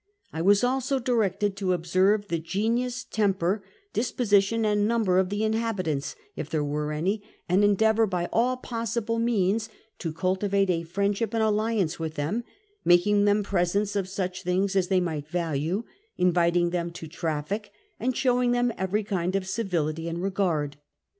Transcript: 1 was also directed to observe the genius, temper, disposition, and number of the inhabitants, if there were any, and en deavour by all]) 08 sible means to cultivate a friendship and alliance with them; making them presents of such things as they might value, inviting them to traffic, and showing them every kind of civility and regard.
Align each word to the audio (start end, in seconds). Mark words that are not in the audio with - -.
1 0.31 0.43
was 0.43 0.63
also 0.63 0.97
directed 0.97 1.55
to 1.55 1.73
observe 1.73 2.27
the 2.27 2.39
genius, 2.39 3.03
temper, 3.03 3.63
disposition, 3.93 4.65
and 4.65 4.87
number 4.87 5.19
of 5.19 5.29
the 5.29 5.43
inhabitants, 5.43 6.15
if 6.35 6.49
there 6.49 6.63
were 6.63 6.91
any, 6.91 7.21
and 7.47 7.63
en 7.63 7.75
deavour 7.75 8.09
by 8.09 8.27
all]) 8.33 8.55
08 8.57 8.63
sible 8.87 9.21
means 9.21 9.69
to 9.99 10.11
cultivate 10.11 10.71
a 10.71 10.81
friendship 10.81 11.35
and 11.35 11.43
alliance 11.43 11.99
with 11.99 12.15
them; 12.15 12.43
making 12.83 13.25
them 13.25 13.43
presents 13.43 13.95
of 13.95 14.09
such 14.09 14.41
things 14.41 14.75
as 14.75 14.87
they 14.87 14.99
might 14.99 15.27
value, 15.27 15.83
inviting 16.17 16.71
them 16.71 16.89
to 16.89 17.05
traffic, 17.05 17.69
and 17.99 18.17
showing 18.17 18.53
them 18.53 18.73
every 18.79 19.03
kind 19.03 19.35
of 19.35 19.47
civility 19.47 20.09
and 20.09 20.23
regard. 20.23 20.77